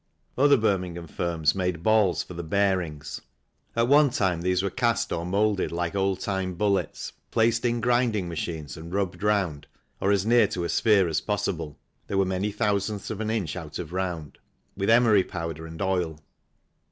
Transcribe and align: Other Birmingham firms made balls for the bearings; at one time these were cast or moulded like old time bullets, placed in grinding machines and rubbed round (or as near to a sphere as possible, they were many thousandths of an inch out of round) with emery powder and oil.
Other 0.35 0.57
Birmingham 0.57 1.05
firms 1.05 1.53
made 1.53 1.83
balls 1.83 2.23
for 2.23 2.33
the 2.33 2.41
bearings; 2.41 3.21
at 3.75 3.87
one 3.87 4.09
time 4.09 4.41
these 4.41 4.63
were 4.63 4.71
cast 4.71 5.11
or 5.13 5.27
moulded 5.27 5.71
like 5.71 5.93
old 5.95 6.21
time 6.21 6.55
bullets, 6.55 7.13
placed 7.29 7.65
in 7.65 7.81
grinding 7.81 8.27
machines 8.27 8.75
and 8.75 8.91
rubbed 8.91 9.21
round 9.21 9.67
(or 9.99 10.11
as 10.11 10.25
near 10.25 10.47
to 10.47 10.63
a 10.63 10.69
sphere 10.69 11.07
as 11.07 11.21
possible, 11.21 11.77
they 12.07 12.15
were 12.15 12.25
many 12.25 12.51
thousandths 12.51 13.11
of 13.11 13.21
an 13.21 13.29
inch 13.29 13.55
out 13.55 13.77
of 13.77 13.93
round) 13.93 14.39
with 14.75 14.89
emery 14.89 15.23
powder 15.23 15.67
and 15.67 15.79
oil. 15.83 16.17